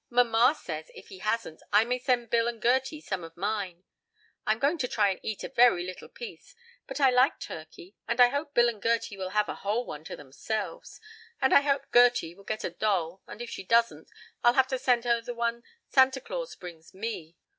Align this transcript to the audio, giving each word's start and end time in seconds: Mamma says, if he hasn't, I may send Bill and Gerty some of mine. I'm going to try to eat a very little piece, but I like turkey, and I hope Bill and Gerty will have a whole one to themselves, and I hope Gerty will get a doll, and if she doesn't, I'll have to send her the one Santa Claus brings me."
Mamma 0.09 0.57
says, 0.59 0.89
if 0.95 1.09
he 1.09 1.19
hasn't, 1.19 1.61
I 1.71 1.83
may 1.85 1.99
send 1.99 2.31
Bill 2.31 2.47
and 2.47 2.59
Gerty 2.59 3.01
some 3.03 3.23
of 3.23 3.37
mine. 3.37 3.83
I'm 4.47 4.57
going 4.57 4.79
to 4.79 4.87
try 4.87 5.13
to 5.13 5.19
eat 5.21 5.43
a 5.43 5.47
very 5.49 5.85
little 5.85 6.07
piece, 6.07 6.55
but 6.87 6.99
I 6.99 7.11
like 7.11 7.39
turkey, 7.39 7.95
and 8.07 8.19
I 8.19 8.29
hope 8.29 8.55
Bill 8.55 8.67
and 8.67 8.81
Gerty 8.81 9.15
will 9.15 9.29
have 9.29 9.47
a 9.47 9.53
whole 9.61 9.85
one 9.85 10.03
to 10.05 10.15
themselves, 10.15 10.99
and 11.39 11.53
I 11.53 11.61
hope 11.61 11.91
Gerty 11.93 12.33
will 12.33 12.43
get 12.43 12.63
a 12.63 12.71
doll, 12.71 13.21
and 13.27 13.43
if 13.43 13.51
she 13.51 13.63
doesn't, 13.63 14.09
I'll 14.43 14.53
have 14.53 14.69
to 14.69 14.79
send 14.79 15.03
her 15.05 15.21
the 15.21 15.35
one 15.35 15.61
Santa 15.87 16.19
Claus 16.19 16.55
brings 16.55 16.95
me." 16.95 17.35